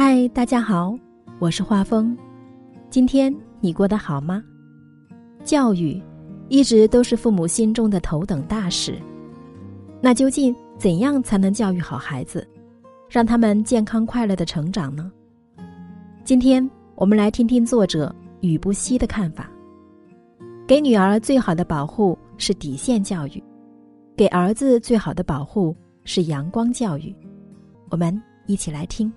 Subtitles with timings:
[0.00, 0.96] 嗨，大家好，
[1.40, 2.16] 我是画风。
[2.88, 4.40] 今天你过得好吗？
[5.42, 6.00] 教育
[6.48, 8.96] 一直都是父母心中的头等大事。
[10.00, 12.46] 那究竟怎样才能教育好孩子，
[13.10, 15.10] 让他们健康快乐的成长呢？
[16.22, 19.50] 今天我们来听听作者雨不息的看法。
[20.64, 23.42] 给女儿最好的保护是底线教育，
[24.16, 25.74] 给儿子最好的保护
[26.04, 27.12] 是阳光教育。
[27.90, 29.12] 我们一起来听。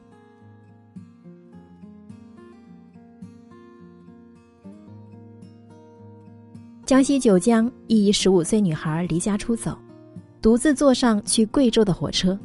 [6.91, 9.77] 江西九江一十五岁女孩离家出走，
[10.41, 12.37] 独自坐上去贵州的火车，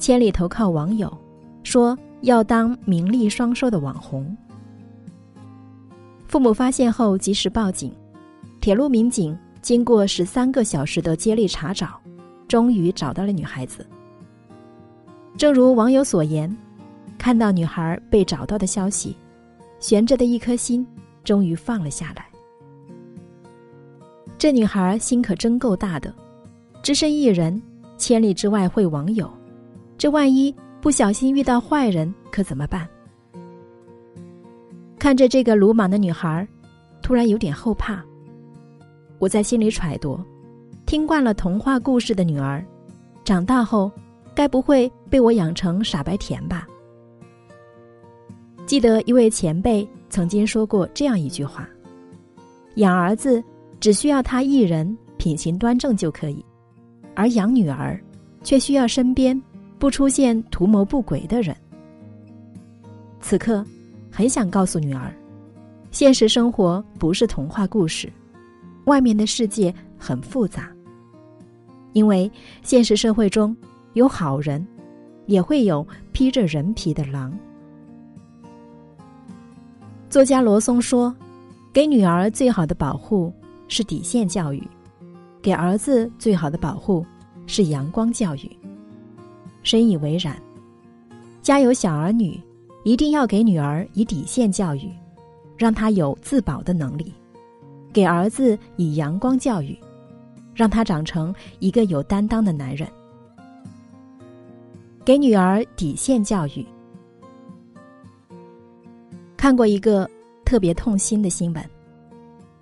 [0.00, 1.16] 千里投靠网友，
[1.62, 4.36] 说要当名利双收的网红。
[6.26, 7.94] 父母发现后及时报警，
[8.60, 12.00] 铁路民警经过十三个小时的接力查找，
[12.48, 13.86] 终于找到了女孩子。
[15.36, 16.52] 正如网友所言，
[17.16, 19.16] 看到女孩被找到的消息，
[19.78, 20.84] 悬着的一颗心
[21.22, 22.26] 终于放了下来。
[24.44, 26.14] 这女孩心可真够大的，
[26.82, 27.62] 只身一人，
[27.96, 29.26] 千里之外会网友，
[29.96, 32.86] 这万一不小心遇到坏人，可怎么办？
[34.98, 36.46] 看着这个鲁莽的女孩，
[37.00, 38.04] 突然有点后怕。
[39.18, 40.20] 我在心里揣度，
[40.84, 42.62] 听惯了童话故事的女儿，
[43.24, 43.90] 长大后
[44.34, 46.68] 该不会被我养成傻白甜吧？
[48.66, 51.66] 记得一位前辈曾经说过这样一句话：
[52.74, 53.42] 养儿子。
[53.84, 56.42] 只需要他一人品行端正就可以，
[57.14, 58.02] 而养女儿，
[58.42, 59.38] 却需要身边
[59.78, 61.54] 不出现图谋不轨的人。
[63.20, 63.62] 此刻，
[64.10, 65.14] 很想告诉女儿，
[65.90, 68.10] 现实生活不是童话故事，
[68.86, 70.72] 外面的世界很复杂。
[71.92, 73.54] 因为现实社会中
[73.92, 74.66] 有好人，
[75.26, 77.38] 也会有披着人皮的狼。
[80.08, 81.14] 作家罗松说
[81.70, 83.30] ：“给女儿最好的保护。”
[83.68, 84.62] 是底线教育，
[85.42, 87.04] 给儿子最好的保护
[87.46, 88.50] 是阳光教育。
[89.62, 90.36] 深以为然。
[91.42, 92.40] 家有小儿女，
[92.84, 94.90] 一定要给女儿以底线教育，
[95.58, 97.12] 让她有自保的能力；
[97.92, 99.78] 给儿子以阳光教育，
[100.54, 102.88] 让他长成一个有担当的男人。
[105.04, 106.64] 给女儿底线教育。
[109.36, 110.08] 看过一个
[110.46, 111.70] 特别痛心的新闻，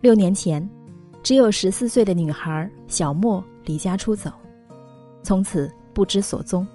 [0.00, 0.68] 六年前。
[1.22, 4.30] 只有十四岁的女孩小莫离家出走，
[5.22, 6.66] 从此不知所踪。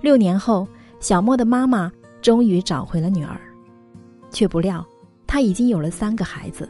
[0.00, 0.66] 六年后，
[1.00, 1.90] 小莫的妈妈
[2.20, 3.40] 终于找回了女儿，
[4.30, 4.84] 却不料
[5.26, 6.68] 她已经有了三个孩子，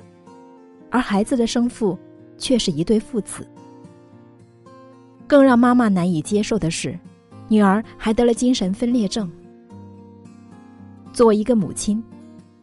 [0.90, 1.98] 而孩子的生父
[2.36, 3.46] 却是一对父子。
[5.26, 6.98] 更让妈妈难以接受的是，
[7.48, 9.30] 女儿还得了精神分裂症。
[11.12, 12.02] 作为一个母亲，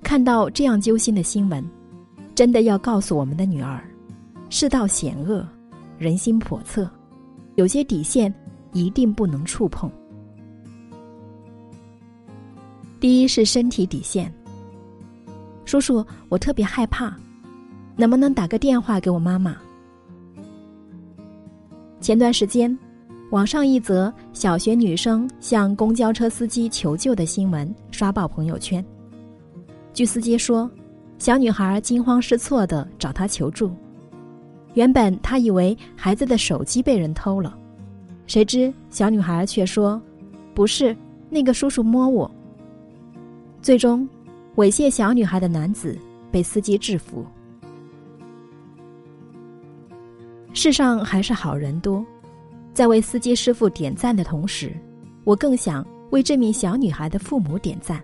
[0.04, 1.68] 看到这样揪心的新闻，
[2.36, 3.84] 真的要告诉我们的女儿。
[4.50, 5.46] 世道险恶，
[5.98, 6.90] 人心叵测，
[7.56, 8.34] 有些底线
[8.74, 9.92] 一定不能触碰。
[13.00, 14.34] 第一是身体底线。
[15.66, 17.16] 叔叔，我特别害怕，
[17.96, 19.58] 能不能打个电话给我妈妈？
[22.00, 22.78] 前段时间，
[23.32, 28.84] 网上一则小学女生向公交车司机求救的新闻刷爆朋友圈。
[29.92, 30.70] 据司机说，
[31.18, 33.72] 小女孩惊慌失措的找他求助。
[34.76, 37.58] 原本他以为孩子的手机被人偷了，
[38.28, 40.02] 谁知小女孩却说
[40.54, 40.96] ：“不是，
[41.30, 42.30] 那个叔叔摸我。”
[43.62, 44.08] 最终，
[44.58, 45.98] 猥亵小女孩的男子
[46.30, 47.26] 被司机制服。
[50.54, 52.06] 世上还是好人多，
[52.74, 54.72] 在为司机师傅点赞的同时，
[55.24, 58.02] 我更想为这名小女孩的父母点赞，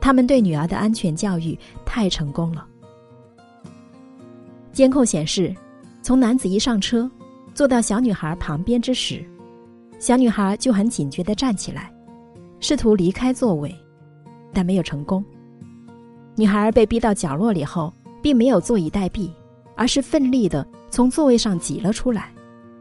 [0.00, 2.66] 他们对女儿的安全教育太成功了。
[4.80, 5.54] 监控显示，
[6.00, 7.06] 从男子一上车，
[7.52, 9.22] 坐到小女孩旁边之时，
[9.98, 11.92] 小女孩就很警觉的站起来，
[12.60, 13.76] 试图离开座位，
[14.54, 15.22] 但没有成功。
[16.34, 17.92] 女孩被逼到角落里后，
[18.22, 19.30] 并没有坐以待毙，
[19.76, 22.32] 而是奋力的从座位上挤了出来，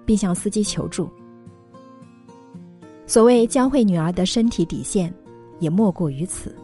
[0.06, 1.10] 并向司机求助。
[3.08, 5.14] 所谓教会女儿的身体底线，
[5.60, 6.56] 也莫过于此。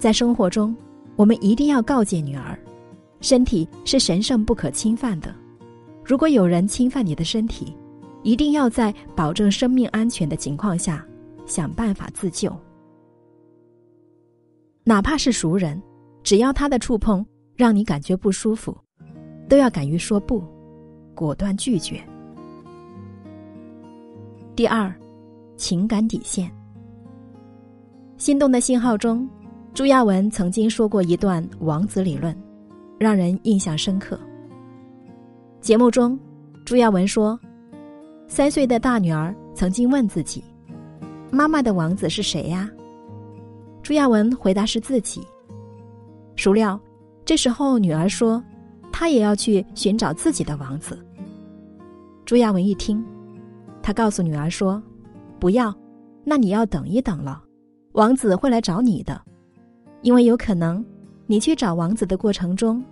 [0.00, 0.76] 在生活中，
[1.14, 2.58] 我们一定要告诫女儿。
[3.20, 5.34] 身体是神圣不可侵犯的，
[6.04, 7.76] 如果有人侵犯你的身体，
[8.22, 11.04] 一定要在保证生命安全的情况下
[11.46, 12.54] 想办法自救。
[14.84, 15.80] 哪怕是熟人，
[16.22, 17.24] 只要他的触碰
[17.54, 18.76] 让你感觉不舒服，
[19.48, 20.42] 都要敢于说不，
[21.14, 22.00] 果断拒绝。
[24.56, 24.92] 第二，
[25.56, 26.50] 情感底线。
[28.16, 29.28] 心动的信号中，
[29.74, 32.36] 朱亚文曾经说过一段王子理论，
[32.98, 34.18] 让人印象深刻。
[35.60, 36.18] 节目中，
[36.66, 37.38] 朱亚文说，
[38.26, 40.42] 三岁的大女儿曾经问自己
[41.30, 42.70] ：“妈妈的王子是谁呀？”
[43.82, 45.20] 朱亚文回答是自己。
[46.36, 46.78] 孰料，
[47.24, 48.42] 这时候女儿说
[48.92, 50.98] ：“她也要去寻找自己的王子。”
[52.26, 53.02] 朱亚文一听，
[53.82, 54.82] 他告诉女儿说
[55.40, 55.74] ：“不要，
[56.24, 57.42] 那你要等一等了，
[57.92, 59.18] 王子会来找你的，
[60.02, 60.84] 因为有可能，
[61.28, 62.82] 你去找王子的过程中，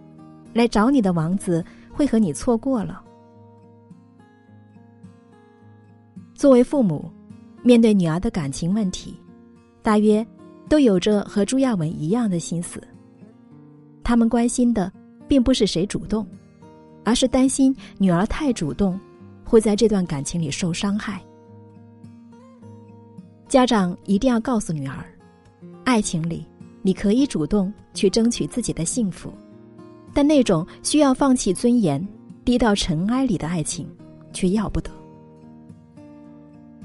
[0.53, 3.03] 来找你的王子会和你错过了。”
[6.33, 7.11] 作为父母，
[7.65, 9.17] 面对女儿的感情问题，
[9.83, 10.25] 大约
[10.69, 12.81] 都有着和朱亚文一样的心思。
[14.05, 14.93] 他们关心的
[15.27, 16.25] 并不是谁主动，
[17.05, 18.97] 而是担心女儿太主动。
[19.49, 21.23] 会在这段感情里受伤害。
[23.47, 25.07] 家长一定要告诉女儿，
[25.85, 26.45] 爱情里
[26.87, 29.33] 你可以主动去争取自己的幸福，
[30.15, 32.07] 但那种需要放弃尊严、
[32.45, 33.89] 低到尘埃里的爱情，
[34.33, 34.89] 却要不得。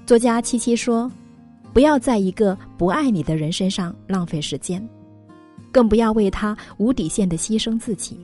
[0.03, 1.09] 作家七七说
[1.71, 4.83] ：“不要在一个不爱你的人身上浪费时间，
[5.71, 8.19] 更不要为他无底线的牺牲自己。”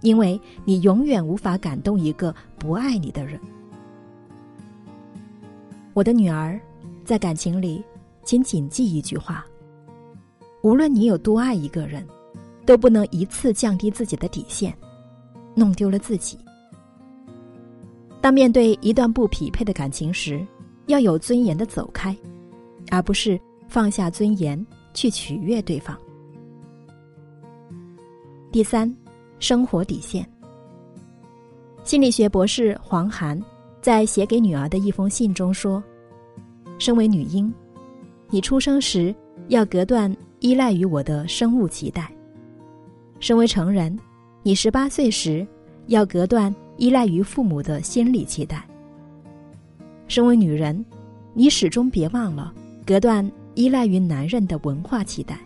[0.00, 3.40] 因为你永远无法感动一个不爱你的人。
[5.92, 6.60] 我的女儿，
[7.04, 7.82] 在感情里，
[8.22, 9.44] 请谨记一句话：
[10.64, 12.02] 无论你有多爱一个人，
[12.64, 14.74] 都不能一次降低自己的底线，
[15.54, 16.38] 弄丢了自己。
[18.22, 20.44] 当面对一段不匹配的感情时，
[20.86, 22.16] 要有尊严的走开，
[22.90, 23.38] 而不是
[23.68, 25.94] 放下尊严去取悦对方。
[28.50, 28.92] 第三。
[29.40, 30.26] 生活底线。
[31.82, 33.38] 心理学博士黄涵
[33.82, 35.82] 在写给女儿的一封信中说
[36.78, 37.52] ：“身为女婴，
[38.30, 39.14] 你出生时
[39.48, 40.10] 要隔断
[40.44, 42.02] 依赖于我的生物脐带；
[43.18, 43.98] 身为成人，
[44.42, 45.46] 你十八岁时
[45.86, 48.58] 要隔断依赖于父母的心理期待；
[50.06, 50.84] 身为女人，
[51.32, 52.52] 你始终别忘了
[52.84, 55.38] 隔断依赖于男人的文化期待。”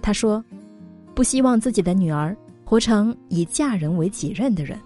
[0.00, 0.42] 他说。
[1.14, 4.76] 不希望自己的女儿活成以嫁人为己任的人。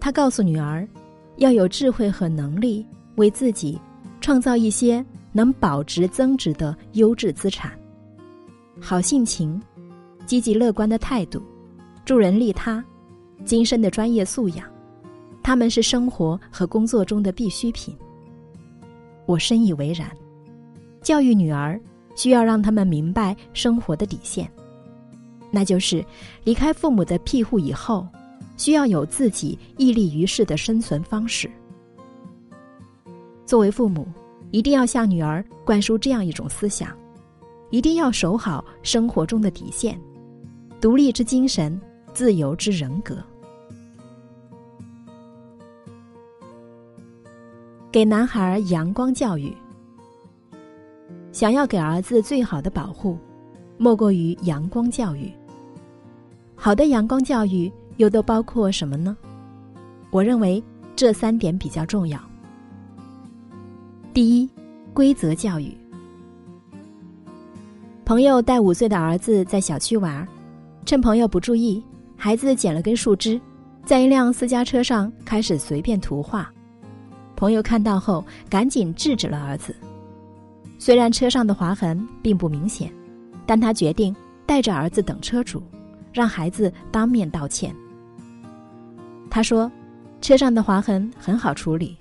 [0.00, 0.84] 他告诉女儿，
[1.36, 2.84] 要有智慧和能力
[3.14, 3.80] 为自己
[4.20, 7.72] 创造一些能保值增值的优质资产。
[8.80, 9.60] 好性情、
[10.26, 11.42] 积极乐观的态度、
[12.04, 12.84] 助人利他、
[13.44, 14.66] 精深的专业素养，
[15.42, 17.96] 他们是生活和工作中的必需品。
[19.26, 20.10] 我深以为然。
[21.00, 21.80] 教育女儿，
[22.14, 24.48] 需要让他们明白生活的底线。
[25.50, 26.04] 那就是
[26.44, 28.06] 离开父母的庇护以后，
[28.56, 31.50] 需要有自己屹立于世的生存方式。
[33.44, 34.06] 作为父母，
[34.52, 36.96] 一定要向女儿灌输这样一种思想：
[37.70, 39.98] 一定要守好生活中的底线，
[40.80, 41.80] 独立之精神，
[42.14, 43.16] 自由之人格。
[47.90, 49.54] 给男孩阳光教育，
[51.32, 53.18] 想要给儿子最好的保护，
[53.78, 55.32] 莫过于阳光教育。
[56.54, 59.16] 好的阳光教育又都包括什么呢？
[60.10, 60.62] 我认为
[60.94, 62.20] 这三点比较重要。
[64.14, 64.46] 第一，
[64.92, 65.74] 规则教育。
[68.04, 70.28] 朋友带五岁的儿子在小区玩，
[70.84, 71.82] 趁朋友不注意，
[72.14, 73.40] 孩子捡了根树枝，
[73.86, 76.52] 在一辆私家车上开始随便涂画。
[77.36, 79.74] 朋友看到后，赶紧制止了儿子。
[80.78, 82.92] 虽然车上的划痕并不明显，
[83.46, 84.14] 但他决定
[84.44, 85.62] 带着儿子等车主。
[86.12, 87.74] 让孩子当面道歉。
[89.30, 89.72] 他说
[90.20, 91.96] ：“车上的划痕很好处理，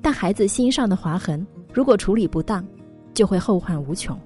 [0.00, 2.64] 但孩子心上的划痕如果处理不当，
[3.14, 4.18] 就会后患无穷。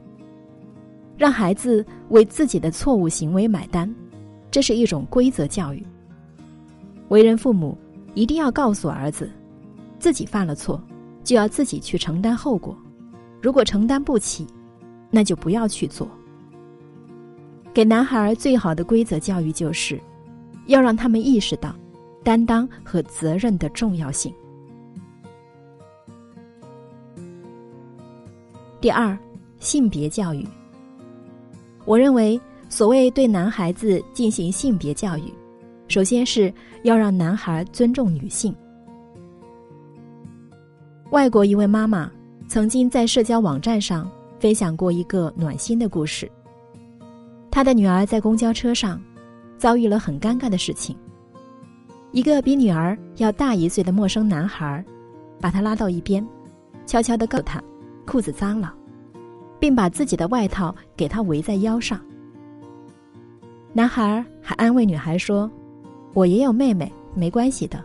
[1.17, 3.93] 让孩子为自己的错误行为买单，
[4.51, 5.85] 这是一种规则教育。
[7.09, 7.77] 为人父母
[8.15, 9.31] 一定要告诉儿子，
[9.99, 10.83] 自己犯了错，
[11.23, 12.77] 就要自己去承担后果。
[13.41, 14.47] 如果承担不起，
[15.11, 16.09] 那就不要去做。”
[17.75, 20.01] 给男孩最好的规则教育就是，
[20.67, 21.75] 要让他们意识到
[22.23, 24.33] 担当和责任的重要性。
[28.83, 29.17] 第二，
[29.61, 30.45] 性别教育。
[31.85, 35.33] 我认为，所谓对男孩子进行性别教育，
[35.87, 38.53] 首先是要让男孩尊重女性。
[41.13, 42.11] 外国一位妈妈
[42.49, 44.11] 曾经在社交网站上
[44.41, 46.29] 分享过一个暖心的故事。
[47.53, 49.01] 他的女儿在公交车上
[49.59, 50.97] 遭遇了很尴尬的事情。
[52.11, 54.85] 一个比女儿要大一岁的陌生男孩
[55.41, 56.27] 把她拉到一边，
[56.85, 57.63] 悄悄的告诉她
[58.07, 58.75] ：“裤子脏了。”
[59.63, 62.01] 并把自己的外套给他围在腰上。
[63.73, 65.49] 男孩还安慰女孩说
[66.15, 67.81] ：“我也有妹妹，没关系的。”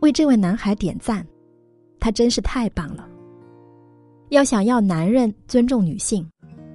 [0.00, 1.26] 为这位男孩点赞，
[1.98, 3.08] 他真是太棒了。
[4.28, 6.30] 要想要男人尊重女性，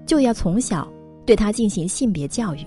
[0.08, 0.92] 就要从小
[1.24, 2.66] 对他进行性别教育。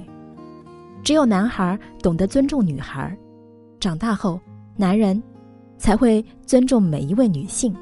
[1.02, 3.18] 只有男孩懂得尊重女孩，
[3.80, 4.38] 长大后，
[4.76, 5.20] 男人
[5.76, 7.74] 才会尊重每一位女性。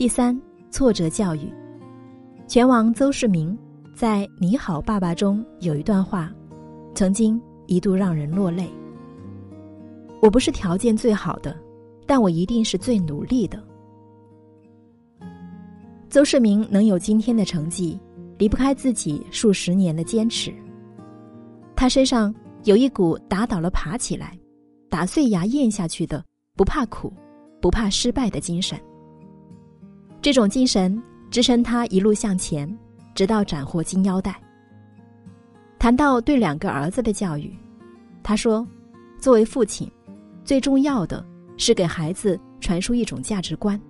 [0.00, 0.34] 第三，
[0.70, 1.52] 挫折教育。
[2.48, 3.54] 拳王邹市明
[3.94, 6.32] 在《你好，爸爸》中有一段话，
[6.94, 8.66] 曾经一度让人落泪。
[10.22, 11.54] 我不是条件最好的，
[12.06, 13.62] 但我一定是最努力的。
[16.08, 18.00] 邹市明能有今天的成绩，
[18.38, 20.50] 离不开自己数十年的坚持。
[21.76, 24.34] 他身上有一股打倒了爬起来，
[24.88, 26.24] 打碎牙咽下去的
[26.56, 27.12] 不怕苦、
[27.60, 28.80] 不怕失败的精神。
[30.22, 32.78] 这种精神支撑他一路向前，
[33.14, 34.38] 直到斩获金腰带。
[35.78, 37.54] 谈到对两个儿子的教育，
[38.22, 38.66] 他说
[39.18, 39.90] ：“作为父亲。”
[40.42, 41.24] 最重要的
[41.56, 43.80] 是给孩子传输一种价值观。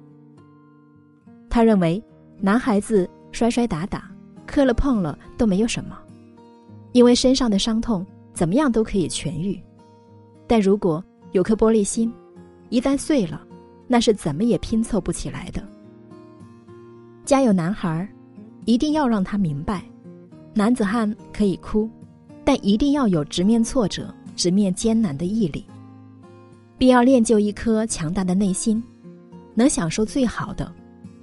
[1.49, 2.03] 他认为，
[2.39, 4.11] 男孩子摔摔打打、
[4.47, 5.99] 磕了碰了都没有什么，
[6.93, 9.59] 因为身上的伤痛怎么样都可以痊愈。
[10.47, 12.13] 但如果有颗玻璃心，
[12.69, 13.41] 一旦碎了，
[13.87, 15.67] 那是怎么也拼凑不起来的。
[17.31, 18.09] 家有男孩，
[18.65, 19.85] 一定要让他明白，
[20.53, 21.89] 男子汉可以哭，
[22.45, 25.65] 但一定要有直面挫折、直面艰难的毅力。
[26.77, 28.83] 必要练就一颗强大的内心，
[29.55, 30.73] 能享受最好的，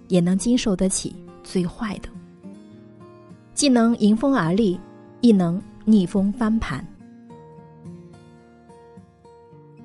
[0.07, 2.07] 也能经受得起最坏的。
[3.53, 4.79] 既能迎风而立，
[5.19, 6.87] 亦能逆风翻盘。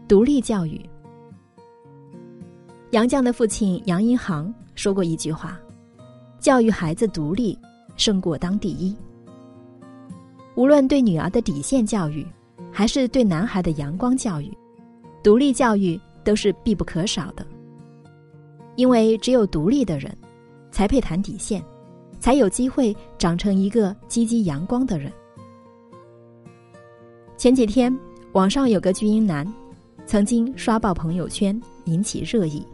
[0.07, 0.81] 独立教育。
[2.93, 5.59] 杨绛的父亲杨荫杭说过一句话
[6.42, 7.56] ：“教育孩子独立，
[7.96, 8.94] 胜过当第一。”
[10.56, 12.26] 无论对女儿的底线教育，
[12.70, 14.52] 还是对男孩的阳光教育。
[15.22, 17.46] 独立教育都是必不可少的，
[18.75, 20.12] 因为只有独立的人，
[20.72, 21.62] 才配谈底线，
[22.18, 25.12] 才有机会长成一个积极阳光的人。
[27.37, 27.96] 前几天，
[28.32, 29.46] 网上有个巨婴男，
[30.06, 32.66] 曾经刷爆朋友圈，引起热议。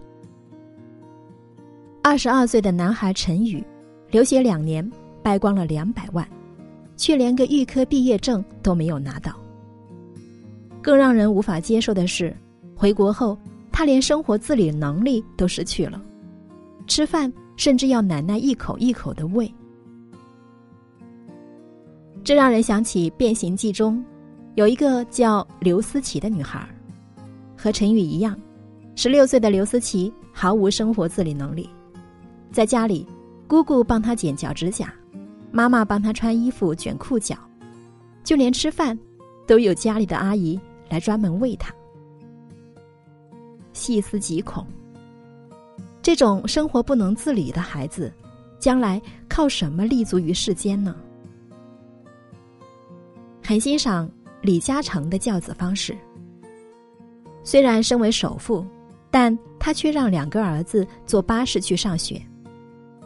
[2.08, 3.62] 二十二岁的男孩陈宇，
[4.10, 4.90] 留学两年，
[5.22, 6.26] 败光了两百万，
[6.96, 9.38] 却连个预科毕业证都没有拿到。
[10.80, 12.34] 更让人无法接受的是，
[12.74, 13.36] 回国后
[13.70, 16.00] 他连生活自理能力都失去了，
[16.86, 19.52] 吃饭甚至要奶奶一口一口的喂。
[22.24, 24.02] 这让人想起《变形记》中
[24.54, 26.66] 有一个叫刘思琪的女孩，
[27.54, 28.34] 和陈宇一样，
[28.96, 31.68] 十六岁的刘思琪毫无生活自理能力，
[32.50, 33.06] 在家里，
[33.46, 34.92] 姑姑帮他剪脚趾甲，
[35.50, 37.36] 妈妈帮他穿衣服、卷裤脚，
[38.24, 38.98] 就连吃饭，
[39.46, 40.58] 都有家里的阿姨。
[40.90, 41.70] 来专门喂他。
[43.74, 44.66] 细思极恐，
[46.00, 48.10] 这种生活不能自理的孩子，
[48.58, 50.96] 将来靠什么立足于世间呢？
[53.44, 55.94] 很欣赏李嘉诚的教子方式。
[57.44, 58.64] 虽然身为首富，
[59.10, 62.18] 但他却让两个儿子坐巴士去上学，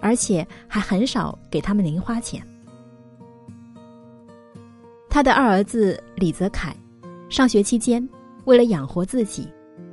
[0.02, 2.47] 而且还很少给他们零花钱。
[5.09, 6.76] 他的二儿子李泽楷。
[7.30, 8.06] 上学期间，
[8.44, 9.49] 为了养活自己，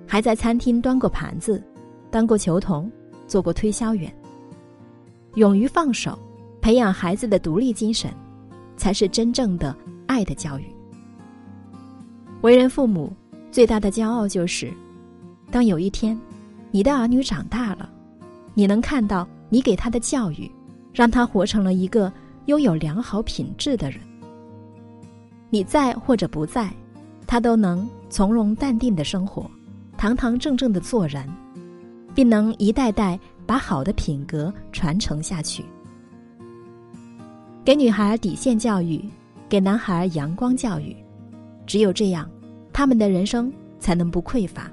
[0.05, 1.63] 还在餐厅端过盘子，
[2.11, 2.91] 当过球童，
[3.27, 4.13] 做过推销员。
[5.35, 6.19] 勇于放手，
[6.59, 8.11] 培养孩子的独立精神，
[8.75, 9.73] 才是真正的
[10.05, 10.65] 爱的教育。
[12.41, 13.13] 为人父母
[13.51, 14.73] 最大的骄傲就是，
[15.49, 16.19] 当有一天，
[16.71, 17.89] 你的儿女长大了，
[18.53, 20.49] 你能看到你给他的教育，
[20.93, 22.11] 让他活成了一个
[22.45, 23.99] 拥有良好品质的人。
[25.49, 26.71] 你在或者不在。
[27.27, 29.47] 他都能从容淡定的生活，
[29.95, 31.29] 堂堂正正的做人，
[32.15, 35.63] 并能一代代把好的品格传承下去。
[37.63, 39.07] 给女孩底线教育，
[39.47, 40.95] 给男孩阳光教育，
[41.67, 42.27] 只有这样，
[42.73, 44.71] 他们的人生才能不匮乏，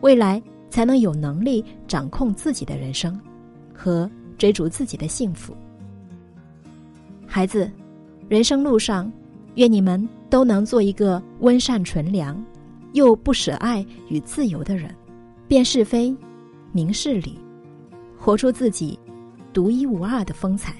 [0.00, 3.20] 未来才能有能力掌控自己的人生，
[3.82, 5.56] 和追逐自己的幸福。
[7.26, 7.70] 孩子，
[8.28, 9.10] 人生路上，
[9.54, 10.06] 愿你们。
[10.30, 12.40] 都能做一个温善纯良，
[12.92, 14.94] 又不舍爱与自由的人，
[15.48, 16.16] 辨是非，
[16.70, 17.36] 明事理，
[18.16, 18.96] 活出自己
[19.52, 20.72] 独一无二的风采。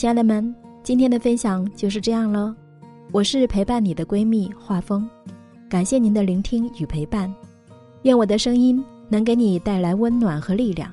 [0.00, 2.54] 亲爱的们，今天的分享就是这样喽。
[3.12, 5.06] 我是陪伴你的闺蜜画风，
[5.68, 7.30] 感谢您的聆听与陪伴，
[8.04, 10.90] 愿我的声音能给你带来温暖和力量。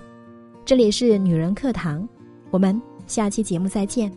[0.65, 2.05] 这里是女人课堂，
[2.51, 4.11] 我们下期节目再见。